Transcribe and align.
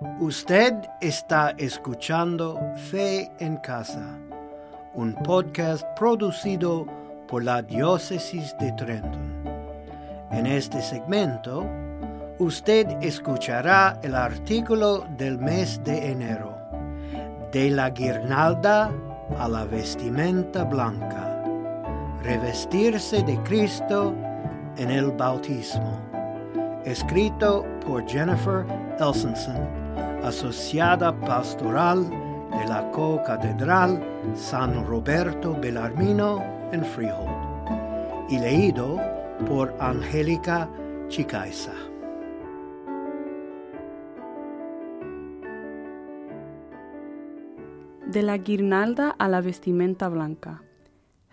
Usted 0.00 0.74
está 1.02 1.50
escuchando 1.58 2.58
Fe 2.90 3.30
en 3.38 3.58
Casa, 3.58 4.18
un 4.94 5.12
podcast 5.12 5.84
producido 5.94 6.86
por 7.28 7.44
la 7.44 7.60
Diócesis 7.60 8.56
de 8.58 8.72
Trenton. 8.72 9.44
En 10.30 10.46
este 10.46 10.80
segmento, 10.80 11.66
usted 12.38 12.86
escuchará 13.02 14.00
el 14.02 14.14
artículo 14.14 15.04
del 15.18 15.36
mes 15.36 15.84
de 15.84 16.12
enero, 16.12 16.56
de 17.52 17.68
la 17.68 17.90
guirnalda 17.90 18.90
a 19.38 19.48
la 19.50 19.66
vestimenta 19.66 20.64
blanca, 20.64 21.44
revestirse 22.22 23.22
de 23.22 23.36
Cristo 23.42 24.14
en 24.78 24.90
el 24.90 25.10
bautismo, 25.10 26.09
escrito 26.84 27.64
por 27.86 28.08
Jennifer 28.08 28.64
Elsenson 28.98 29.80
asociada 30.22 31.18
pastoral 31.20 32.08
de 32.50 32.66
la 32.66 32.90
Co-Catedral 32.90 34.02
San 34.34 34.86
Roberto 34.86 35.56
Belarmino 35.60 36.42
en 36.72 36.84
Freehold, 36.84 38.28
y 38.28 38.38
leído 38.38 39.00
por 39.46 39.74
Angélica 39.80 40.68
Chicaiza. 41.08 41.72
De 48.06 48.22
la 48.22 48.38
guirnalda 48.38 49.10
a 49.10 49.28
la 49.28 49.40
vestimenta 49.40 50.08
blanca. 50.08 50.62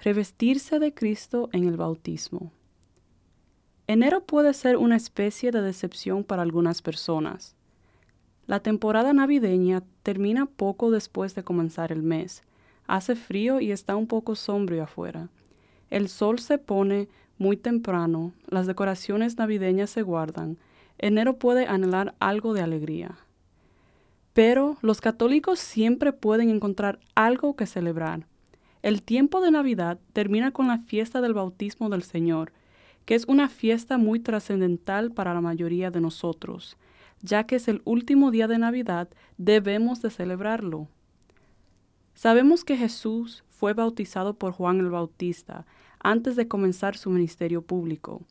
Revestirse 0.03 0.77
de 0.77 0.93
Cristo 0.93 1.49
en 1.51 1.67
el 1.67 1.75
bautismo. 1.75 2.51
Enero 3.89 4.19
puede 4.21 4.53
ser 4.53 4.75
una 4.75 4.97
especie 4.97 5.51
de 5.51 5.61
decepción 5.61 6.25
para 6.25 6.41
algunas 6.41 6.81
personas. 6.81 7.55
La 8.45 8.59
temporada 8.59 9.13
navideña 9.13 9.81
termina 10.03 10.45
poco 10.45 10.91
después 10.91 11.35
de 11.35 11.43
comenzar 11.43 11.93
el 11.93 12.03
mes. 12.03 12.43
Hace 12.85 13.15
frío 13.15 13.61
y 13.61 13.71
está 13.71 13.95
un 13.95 14.07
poco 14.07 14.35
sombrío 14.35 14.83
afuera. 14.83 15.29
El 15.89 16.09
sol 16.09 16.39
se 16.39 16.57
pone 16.57 17.07
muy 17.37 17.55
temprano, 17.55 18.33
las 18.47 18.67
decoraciones 18.67 19.37
navideñas 19.37 19.89
se 19.89 20.01
guardan. 20.01 20.57
Enero 20.97 21.37
puede 21.37 21.65
anhelar 21.65 22.13
algo 22.19 22.53
de 22.53 22.61
alegría. 22.61 23.17
Pero 24.33 24.77
los 24.81 24.99
católicos 24.99 25.59
siempre 25.59 26.11
pueden 26.11 26.49
encontrar 26.49 26.99
algo 27.15 27.55
que 27.55 27.65
celebrar. 27.65 28.25
El 28.81 29.01
tiempo 29.01 29.39
de 29.39 29.51
Navidad 29.51 29.97
termina 30.11 30.51
con 30.51 30.67
la 30.67 30.79
fiesta 30.79 31.21
del 31.21 31.33
bautismo 31.33 31.89
del 31.89 32.03
Señor, 32.03 32.51
que 33.07 33.15
es 33.15 33.25
una 33.27 33.49
fiesta 33.49 33.97
muy 33.97 34.19
trascendental 34.19 35.11
para 35.11 35.33
la 35.33 35.41
mayoría 35.41 35.89
de 35.89 36.01
nosotros 36.01 36.77
ya 37.21 37.45
que 37.45 37.55
es 37.55 37.67
el 37.67 37.81
último 37.85 38.31
día 38.31 38.47
de 38.47 38.57
Navidad, 38.57 39.09
debemos 39.37 40.01
de 40.01 40.09
celebrarlo. 40.09 40.87
Sabemos 42.13 42.63
que 42.63 42.77
Jesús 42.77 43.43
fue 43.49 43.73
bautizado 43.73 44.35
por 44.35 44.53
Juan 44.53 44.79
el 44.79 44.89
Bautista 44.89 45.65
antes 45.99 46.35
de 46.35 46.47
comenzar 46.47 46.97
su 46.97 47.09
ministerio 47.09 47.61
público. 47.61 48.21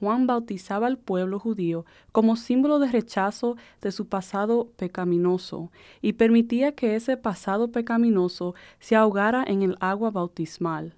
Juan 0.00 0.26
bautizaba 0.26 0.86
al 0.86 0.96
pueblo 0.96 1.40
judío 1.40 1.84
como 2.12 2.36
símbolo 2.36 2.78
de 2.78 2.88
rechazo 2.88 3.56
de 3.80 3.90
su 3.90 4.06
pasado 4.06 4.70
pecaminoso 4.76 5.72
y 6.00 6.12
permitía 6.12 6.72
que 6.72 6.94
ese 6.94 7.16
pasado 7.16 7.72
pecaminoso 7.72 8.54
se 8.78 8.94
ahogara 8.94 9.42
en 9.44 9.62
el 9.62 9.76
agua 9.80 10.10
bautismal 10.10 10.94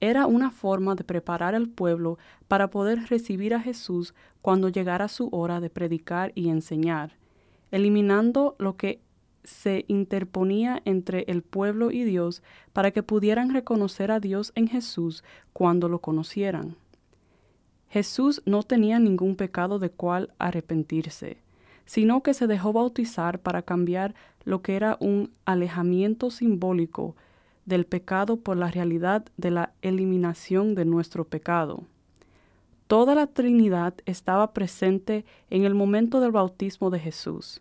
era 0.00 0.26
una 0.26 0.50
forma 0.50 0.94
de 0.94 1.04
preparar 1.04 1.54
al 1.54 1.68
pueblo 1.68 2.18
para 2.48 2.70
poder 2.70 3.06
recibir 3.08 3.54
a 3.54 3.60
Jesús 3.60 4.14
cuando 4.42 4.68
llegara 4.68 5.08
su 5.08 5.28
hora 5.32 5.60
de 5.60 5.70
predicar 5.70 6.32
y 6.34 6.48
enseñar, 6.48 7.12
eliminando 7.70 8.56
lo 8.58 8.76
que 8.76 9.00
se 9.44 9.84
interponía 9.88 10.82
entre 10.84 11.24
el 11.28 11.42
pueblo 11.42 11.90
y 11.90 12.04
Dios 12.04 12.42
para 12.72 12.90
que 12.90 13.02
pudieran 13.02 13.52
reconocer 13.52 14.10
a 14.10 14.20
Dios 14.20 14.52
en 14.54 14.68
Jesús 14.68 15.24
cuando 15.52 15.88
lo 15.88 16.00
conocieran. 16.00 16.76
Jesús 17.88 18.42
no 18.46 18.62
tenía 18.62 18.98
ningún 18.98 19.36
pecado 19.36 19.78
de 19.78 19.90
cual 19.90 20.32
arrepentirse, 20.38 21.38
sino 21.86 22.22
que 22.22 22.34
se 22.34 22.46
dejó 22.46 22.72
bautizar 22.72 23.40
para 23.40 23.62
cambiar 23.62 24.14
lo 24.44 24.62
que 24.62 24.76
era 24.76 24.96
un 25.00 25.32
alejamiento 25.44 26.30
simbólico 26.30 27.16
del 27.64 27.86
pecado 27.86 28.36
por 28.36 28.56
la 28.56 28.70
realidad 28.70 29.24
de 29.36 29.50
la 29.50 29.72
eliminación 29.82 30.74
de 30.74 30.84
nuestro 30.84 31.24
pecado. 31.24 31.84
Toda 32.86 33.14
la 33.14 33.28
Trinidad 33.28 33.94
estaba 34.06 34.52
presente 34.52 35.24
en 35.48 35.64
el 35.64 35.74
momento 35.74 36.20
del 36.20 36.32
bautismo 36.32 36.90
de 36.90 36.98
Jesús. 36.98 37.60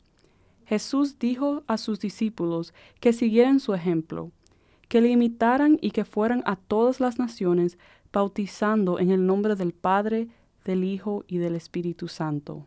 Jesús 0.65 1.19
dijo 1.19 1.63
a 1.67 1.77
sus 1.77 1.99
discípulos 1.99 2.73
que 2.99 3.13
siguieran 3.13 3.59
su 3.59 3.73
ejemplo, 3.73 4.31
que 4.87 5.01
le 5.01 5.09
imitaran 5.09 5.77
y 5.81 5.91
que 5.91 6.05
fueran 6.05 6.41
a 6.45 6.55
todas 6.55 6.99
las 6.99 7.19
naciones 7.19 7.77
bautizando 8.11 8.99
en 8.99 9.11
el 9.11 9.25
nombre 9.25 9.55
del 9.55 9.73
Padre, 9.73 10.29
del 10.65 10.83
Hijo 10.83 11.23
y 11.27 11.37
del 11.37 11.55
Espíritu 11.55 12.07
Santo. 12.07 12.65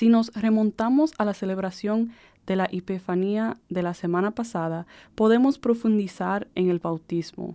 Si 0.00 0.08
nos 0.08 0.32
remontamos 0.32 1.12
a 1.18 1.26
la 1.26 1.34
celebración 1.34 2.12
de 2.46 2.56
la 2.56 2.70
Epifanía 2.72 3.58
de 3.68 3.82
la 3.82 3.92
semana 3.92 4.30
pasada, 4.30 4.86
podemos 5.14 5.58
profundizar 5.58 6.48
en 6.54 6.70
el 6.70 6.78
bautismo. 6.78 7.54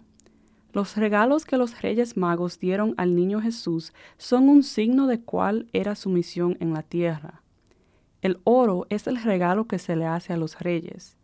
Los 0.72 0.96
regalos 0.96 1.44
que 1.44 1.58
los 1.58 1.82
reyes 1.82 2.18
magos 2.18 2.60
dieron 2.60 2.94
al 2.98 3.16
niño 3.16 3.42
Jesús 3.42 3.94
son 4.20 4.48
un 4.48 4.62
signo 4.62 5.08
de 5.08 5.22
cuál 5.22 5.68
era 5.74 5.96
su 5.96 6.12
misión 6.12 6.56
en 6.60 6.72
la 6.72 6.84
tierra. 6.84 7.42
El 8.22 8.40
oro 8.44 8.86
es 8.92 9.08
el 9.08 9.20
regalo 9.20 9.66
que 9.66 9.80
se 9.80 9.96
le 9.96 10.06
hace 10.06 10.32
a 10.32 10.38
los 10.38 10.60
reyes. 10.60 11.18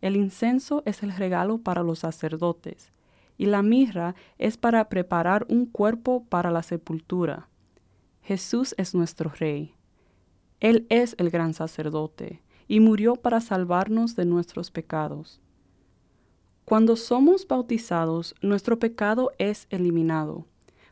El 0.00 0.16
incenso 0.16 0.82
es 0.86 1.04
el 1.04 1.14
regalo 1.14 1.58
para 1.58 1.84
los 1.84 2.00
sacerdotes. 2.00 2.90
Y 3.38 3.46
la 3.46 3.62
mirra 3.62 4.16
es 4.38 4.56
para 4.56 4.88
preparar 4.88 5.46
un 5.48 5.66
cuerpo 5.66 6.24
para 6.24 6.50
la 6.50 6.64
sepultura. 6.64 7.48
Jesús 8.22 8.74
es 8.76 8.92
nuestro 8.92 9.30
Rey. 9.30 9.72
Él 10.64 10.86
es 10.88 11.14
el 11.18 11.28
gran 11.28 11.52
sacerdote 11.52 12.40
y 12.68 12.80
murió 12.80 13.16
para 13.16 13.42
salvarnos 13.42 14.16
de 14.16 14.24
nuestros 14.24 14.70
pecados. 14.70 15.42
Cuando 16.64 16.96
somos 16.96 17.46
bautizados, 17.46 18.34
nuestro 18.40 18.78
pecado 18.78 19.30
es 19.36 19.66
eliminado. 19.68 20.46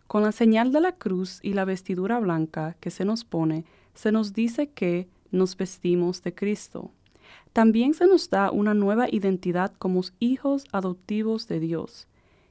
Con 0.07 0.25
la 0.25 0.33
señal 0.33 0.73
de 0.73 0.83
la 0.83 0.93
cruz 0.93 1.41
y 1.43 1.55
la 1.55 1.65
vestidura 1.65 2.21
blanca 2.21 2.77
que 2.81 2.91
se 2.91 3.07
nos 3.07 3.25
pone, 3.25 3.65
se 3.95 4.13
nos 4.13 4.35
dice 4.35 4.69
que 4.69 5.09
nos 5.31 5.57
vestimos 5.57 6.23
de 6.23 6.35
Cristo. 6.35 6.91
También 7.55 7.95
se 7.95 8.07
nos 8.07 8.29
da 8.29 8.51
una 8.51 8.75
nueva 8.75 9.07
identidad 9.11 9.73
como 9.79 10.03
hijos 10.19 10.67
adoptivos 10.73 11.49
de 11.49 11.61
Dios 11.61 12.09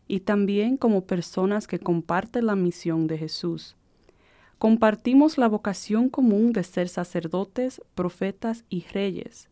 y 0.07 0.21
también 0.21 0.75
como 0.75 1.05
personas 1.05 1.67
que 1.67 1.77
comparten 1.77 2.47
la 2.47 2.55
misión 2.55 3.05
de 3.05 3.19
Jesús. 3.19 3.75
Compartimos 4.61 5.39
la 5.39 5.47
vocación 5.47 6.07
común 6.07 6.53
de 6.53 6.63
ser 6.63 6.87
sacerdotes, 6.87 7.81
profetas 7.95 8.63
y 8.69 8.85
reyes. 8.93 9.49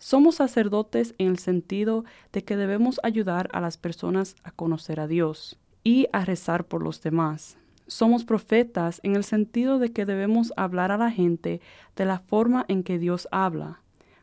Somos 0.00 0.34
sacerdotes 0.34 1.14
en 1.18 1.28
el 1.28 1.38
sentido 1.38 2.04
de 2.32 2.42
que 2.42 2.56
debemos 2.56 2.98
ayudar 3.04 3.48
a 3.52 3.60
las 3.60 3.76
personas 3.76 4.34
a 4.42 4.50
conocer 4.50 4.98
a 4.98 5.06
Dios 5.06 5.60
y 5.84 6.08
a 6.12 6.24
rezar 6.24 6.64
por 6.64 6.82
los 6.82 7.02
demás. 7.02 7.56
Somos 7.86 8.24
profetas 8.24 8.98
en 9.04 9.14
el 9.14 9.22
sentido 9.22 9.78
de 9.78 9.92
que 9.92 10.04
debemos 10.04 10.52
hablar 10.56 10.90
a 10.90 10.98
la 10.98 11.12
gente 11.12 11.60
de 11.94 12.04
la 12.04 12.18
forma 12.18 12.64
en 12.66 12.82
que 12.82 12.98
Dios 12.98 13.28
habla, 13.30 13.80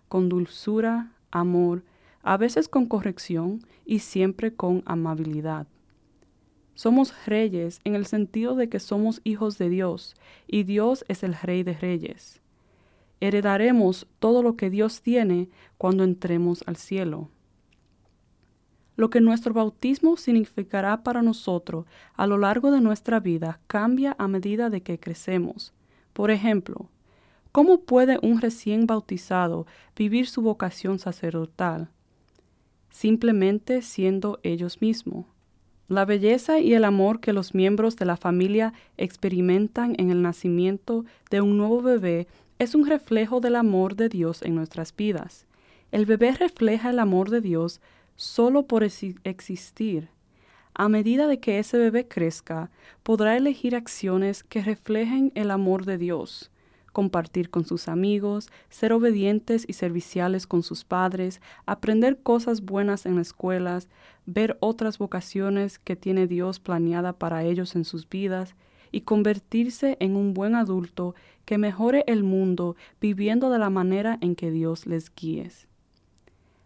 con 0.10 0.28
dulzura, 0.28 1.14
amor, 1.32 1.82
a 2.24 2.36
veces 2.36 2.68
con 2.68 2.88
corrección 2.88 3.66
y 3.86 4.00
siempre 4.00 4.54
con 4.54 4.84
amabilidad. 4.86 5.66
Somos 6.76 7.14
reyes 7.26 7.80
en 7.84 7.96
el 7.96 8.06
sentido 8.06 8.56
de 8.56 8.68
que 8.68 8.80
somos 8.80 9.22
hijos 9.24 9.58
de 9.58 9.70
Dios 9.70 10.16
y 10.48 10.64
Dios 10.64 11.06
es 11.08 11.24
el 11.24 11.36
rey 11.36 11.64
de 11.64 11.74
reyes. 11.74 12.42
Heredaremos 13.20 14.08
todo 14.20 14.42
lo 14.42 14.58
que 14.58 14.70
Dios 14.70 15.02
tiene 15.02 15.50
cuando 15.78 16.04
entremos 16.04 16.64
al 16.66 16.76
cielo. 16.76 17.30
Lo 18.96 19.10
que 19.10 19.22
nuestro 19.22 19.54
bautismo 19.54 20.18
significará 20.18 21.04
para 21.04 21.22
nosotros 21.22 21.86
a 22.16 22.28
lo 22.28 22.38
largo 22.38 22.72
de 22.72 22.82
nuestra 22.82 23.20
vida 23.20 23.60
cambia 23.68 24.16
a 24.20 24.28
medida 24.28 24.70
de 24.70 24.82
que 24.82 25.00
crecemos. 25.00 25.74
Por 26.14 26.32
ejemplo, 26.32 26.90
¿cómo 27.52 27.82
puede 27.82 28.20
un 28.22 28.42
recién 28.42 28.86
bautizado 28.86 29.66
vivir 29.96 30.28
su 30.28 30.42
vocación 30.42 31.00
sacerdotal? 31.00 31.90
Simplemente 32.90 33.82
siendo 33.82 34.40
ellos 34.44 34.82
mismos. 34.82 35.33
La 35.90 36.06
belleza 36.06 36.60
y 36.60 36.74
el 36.74 36.86
amor 36.86 37.20
que 37.20 37.34
los 37.34 37.54
miembros 37.54 37.96
de 37.98 38.06
la 38.06 38.16
familia 38.16 38.74
experimentan 38.98 39.96
en 39.98 40.12
el 40.12 40.22
nacimiento 40.22 41.06
de 41.30 41.42
un 41.42 41.58
nuevo 41.58 41.82
bebé 41.82 42.28
es 42.58 42.74
un 42.74 42.88
reflejo 42.88 43.42
del 43.42 43.56
amor 43.56 43.96
de 43.96 44.08
Dios 44.08 44.42
en 44.44 44.56
nuestras 44.56 44.96
vidas. 44.96 45.46
El 45.92 46.06
bebé 46.06 46.32
refleja 46.32 46.90
el 46.90 47.00
amor 47.00 47.30
de 47.30 47.42
Dios 47.42 47.82
solo 48.16 48.64
por 48.64 48.84
existir. 48.84 50.10
A 50.74 50.90
medida 50.90 51.28
de 51.28 51.40
que 51.40 51.60
ese 51.60 51.78
bebé 51.78 52.08
crezca, 52.08 52.72
podrá 53.04 53.38
elegir 53.38 53.76
acciones 53.76 54.44
que 54.44 54.62
reflejen 54.62 55.32
el 55.36 55.52
amor 55.52 55.86
de 55.86 55.98
Dios, 55.98 56.50
compartir 56.94 57.50
con 57.50 57.66
sus 57.66 57.90
amigos, 57.90 58.50
ser 58.70 58.94
obedientes 58.94 59.66
y 59.68 59.74
serviciales 59.74 60.48
con 60.48 60.64
sus 60.64 60.86
padres, 60.86 61.42
aprender 61.66 62.22
cosas 62.22 62.62
buenas 62.62 63.06
en 63.06 63.20
escuelas, 63.20 63.90
ver 64.26 64.58
otras 64.62 64.98
vocaciones 64.98 65.80
que 65.80 65.98
tiene 65.98 66.28
Dios 66.28 66.60
planeada 66.60 67.12
para 67.12 67.44
ellos 67.44 67.76
en 67.76 67.84
sus 67.84 68.08
vidas 68.08 68.56
y 68.92 69.02
convertirse 69.02 69.98
en 70.00 70.16
un 70.16 70.34
buen 70.34 70.56
adulto 70.56 71.16
que 71.46 71.58
mejore 71.58 72.06
el 72.08 72.24
mundo 72.24 72.78
viviendo 73.02 73.50
de 73.50 73.60
la 73.60 73.70
manera 73.70 74.18
en 74.22 74.36
que 74.36 74.52
Dios 74.52 74.86
les 74.86 75.14
guíe. 75.14 75.50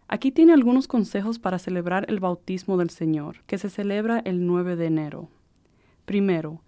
Aquí 0.08 0.30
tiene 0.30 0.52
algunos 0.52 0.88
consejos 0.88 1.38
para 1.38 1.58
celebrar 1.58 2.06
el 2.08 2.20
bautismo 2.20 2.76
del 2.76 2.90
Señor, 2.90 3.42
que 3.46 3.58
se 3.58 3.68
celebra 3.68 4.20
el 4.20 4.46
9 4.46 4.76
de 4.76 4.86
enero. 4.86 5.28
Primero, 6.06 6.62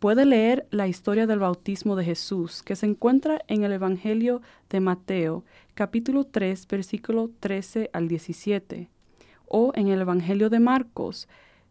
puede 0.00 0.24
leer 0.24 0.66
la 0.70 0.88
historia 0.88 1.26
del 1.26 1.38
bautismo 1.38 1.94
de 1.94 2.04
Jesús, 2.04 2.62
que 2.62 2.74
se 2.74 2.86
encuentra 2.86 3.42
en 3.48 3.64
el 3.64 3.72
Evangelio 3.72 4.40
de 4.70 4.80
Mateo, 4.80 5.44
capítulo 5.74 6.24
3, 6.24 6.66
versículo 6.66 7.30
13 7.38 7.90
al 7.92 8.08
17, 8.08 8.88
o 9.46 9.72
en 9.74 9.88
el 9.88 10.00
Evangelio 10.00 10.48
de 10.48 10.58
Marcos, 10.58 11.28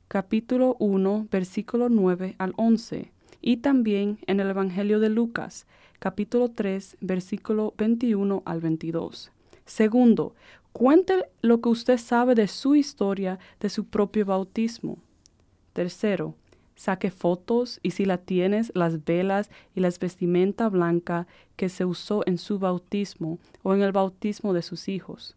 capítulo 0.07 0.75
1, 0.79 1.27
versículo 1.31 1.89
9 1.89 2.35
al 2.37 2.53
11, 2.55 3.11
y 3.41 3.57
también 3.57 4.19
en 4.27 4.39
el 4.39 4.51
Evangelio 4.51 4.99
de 4.99 5.09
Lucas, 5.09 5.65
capítulo 5.97 6.51
3, 6.51 6.97
versículo 7.01 7.73
21 7.79 8.43
al 8.45 8.61
22. 8.61 9.31
Segundo, 9.65 10.35
cuente 10.71 11.25
lo 11.41 11.61
que 11.61 11.69
usted 11.69 11.97
sabe 11.97 12.35
de 12.35 12.47
su 12.47 12.75
historia, 12.75 13.39
de 13.59 13.69
su 13.69 13.85
propio 13.85 14.23
bautismo. 14.25 14.99
Tercero, 15.73 16.35
saque 16.79 17.11
fotos 17.11 17.81
y 17.83 17.91
si 17.91 18.05
la 18.05 18.19
tienes, 18.19 18.71
las 18.73 19.03
velas 19.03 19.51
y 19.75 19.81
las 19.81 19.99
vestimenta 19.99 20.69
blanca 20.69 21.27
que 21.57 21.67
se 21.67 21.83
usó 21.83 22.23
en 22.25 22.37
su 22.37 22.57
bautismo 22.57 23.37
o 23.63 23.73
en 23.73 23.81
el 23.81 23.91
bautismo 23.91 24.53
de 24.53 24.61
sus 24.61 24.87
hijos. 24.87 25.35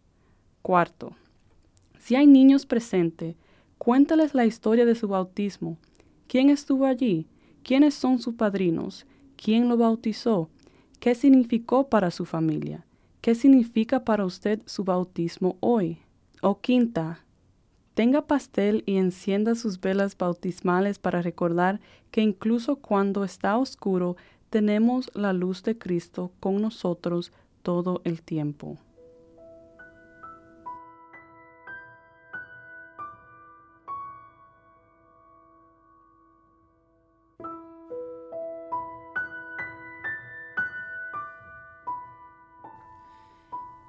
Cuarto, 0.63 1.17
si 1.99 2.15
hay 2.15 2.29
niños 2.29 2.65
presentes, 2.65 3.35
cuéntales 3.77 4.37
la 4.37 4.47
historia 4.47 4.87
de 4.87 4.95
su 4.95 5.09
bautismo. 5.09 5.79
¿Quién 6.29 6.49
estuvo 6.49 6.87
allí? 6.87 7.27
¿Quiénes 7.65 7.95
son 7.95 8.21
sus 8.21 8.35
padrinos? 8.35 9.05
¿Quién 9.35 9.69
lo 9.69 9.77
bautizó? 9.77 10.49
¿Qué 11.01 11.17
significó 11.17 11.89
para 11.89 12.13
su 12.13 12.25
familia? 12.25 12.87
¿Qué 13.21 13.35
significa 13.35 14.05
para 14.05 14.25
usted 14.25 14.61
su 14.67 14.85
bautismo 14.85 15.57
hoy? 15.59 15.99
O 16.41 16.61
quinta, 16.61 17.25
tenga 17.95 18.23
pastel 18.23 18.83
y 18.87 18.97
encienda 18.97 19.55
sus 19.55 19.81
velas 19.81 20.17
bautismales 20.17 20.99
para 20.99 21.23
recordar 21.23 21.81
que 22.11 22.23
incluso 22.23 22.77
cuando 22.77 23.25
está 23.25 23.57
oscuro, 23.57 24.17
tenemos 24.51 25.11
la 25.15 25.33
luz 25.33 25.63
de 25.63 25.79
Cristo 25.79 26.31
con 26.41 26.61
nosotros 26.61 27.33
todo 27.63 28.03
el 28.05 28.23
tiempo. 28.23 28.79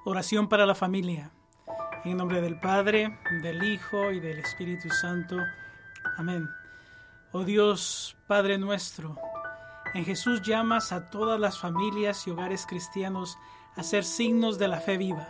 Oración 0.06 0.48
para 0.48 0.66
la 0.66 0.74
familia. 0.74 1.32
En 2.04 2.18
nombre 2.18 2.42
del 2.42 2.60
Padre, 2.60 3.18
del 3.40 3.64
Hijo 3.64 4.12
y 4.12 4.20
del 4.20 4.38
Espíritu 4.38 4.90
Santo. 4.90 5.38
Amén. 6.18 6.50
Oh 7.32 7.44
Dios, 7.44 8.14
Padre 8.26 8.58
nuestro, 8.58 9.16
en 9.94 10.04
Jesús 10.04 10.42
llamas 10.42 10.92
a 10.92 11.08
todas 11.08 11.40
las 11.40 11.58
familias 11.58 12.26
y 12.26 12.30
hogares 12.30 12.66
cristianos 12.66 13.38
a 13.74 13.82
ser 13.82 14.04
signos 14.04 14.58
de 14.58 14.68
la 14.68 14.80
fe 14.80 14.98
viva. 14.98 15.26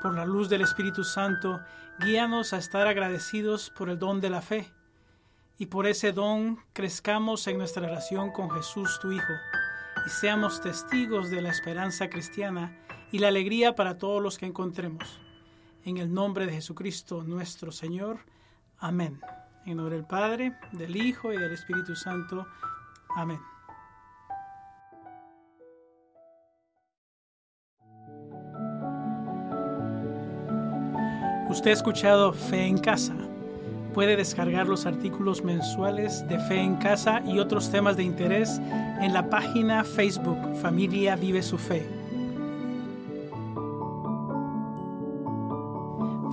Por 0.00 0.14
la 0.14 0.24
luz 0.24 0.48
del 0.48 0.62
Espíritu 0.62 1.04
Santo, 1.04 1.60
guíanos 1.98 2.54
a 2.54 2.56
estar 2.56 2.86
agradecidos 2.86 3.68
por 3.68 3.90
el 3.90 3.98
don 3.98 4.22
de 4.22 4.30
la 4.30 4.40
fe 4.40 4.72
y 5.58 5.66
por 5.66 5.86
ese 5.86 6.12
don 6.12 6.58
crezcamos 6.72 7.46
en 7.48 7.58
nuestra 7.58 7.86
relación 7.86 8.32
con 8.32 8.50
Jesús 8.50 8.98
tu 8.98 9.12
Hijo 9.12 9.34
y 10.06 10.08
seamos 10.08 10.62
testigos 10.62 11.28
de 11.28 11.42
la 11.42 11.50
esperanza 11.50 12.08
cristiana 12.08 12.78
y 13.12 13.18
la 13.18 13.28
alegría 13.28 13.74
para 13.74 13.98
todos 13.98 14.22
los 14.22 14.38
que 14.38 14.46
encontremos. 14.46 15.20
En 15.84 15.96
el 15.98 16.12
nombre 16.12 16.46
de 16.46 16.52
Jesucristo 16.52 17.22
nuestro 17.22 17.72
Señor. 17.72 18.18
Amén. 18.78 19.20
En 19.64 19.76
nombre 19.76 19.96
del 19.96 20.04
Padre, 20.04 20.54
del 20.72 20.96
Hijo 20.96 21.32
y 21.32 21.38
del 21.38 21.52
Espíritu 21.52 21.96
Santo. 21.96 22.46
Amén. 23.16 23.40
Usted 31.50 31.70
ha 31.70 31.74
escuchado 31.74 32.32
Fe 32.32 32.66
en 32.66 32.78
Casa. 32.78 33.14
Puede 33.92 34.16
descargar 34.16 34.68
los 34.68 34.86
artículos 34.86 35.42
mensuales 35.42 36.26
de 36.28 36.38
Fe 36.38 36.60
en 36.60 36.76
Casa 36.76 37.22
y 37.26 37.40
otros 37.40 37.70
temas 37.72 37.96
de 37.96 38.04
interés 38.04 38.60
en 39.00 39.12
la 39.12 39.28
página 39.28 39.82
Facebook 39.82 40.38
Familia 40.62 41.16
Vive 41.16 41.42
su 41.42 41.58
Fe. 41.58 41.99